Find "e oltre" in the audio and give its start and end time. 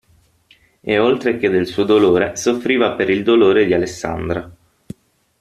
0.81-1.37